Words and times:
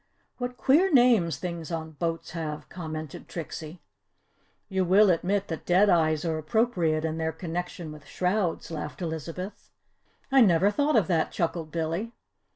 "What 0.39 0.57
queer 0.57 0.91
names 0.91 1.37
things 1.37 1.71
on 1.71 1.91
boats 1.91 2.31
have," 2.31 2.67
commented 2.69 3.27
Trixie. 3.27 3.83
"You 4.67 4.83
will 4.83 5.11
admit 5.11 5.47
that 5.49 5.63
dead 5.63 5.91
eyes 5.91 6.25
are 6.25 6.39
appropriate 6.39 7.05
in 7.05 7.19
their 7.19 7.31
connection 7.31 7.91
with 7.91 8.07
shrouds," 8.07 8.71
laughed 8.71 9.03
Elizabeth. 9.03 9.69
"I 10.31 10.41
never 10.41 10.71
thought 10.71 10.95
of 10.95 11.05
that," 11.05 11.31
chuckled 11.31 11.69
Billy. 11.69 12.13